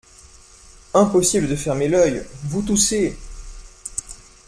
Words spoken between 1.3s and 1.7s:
de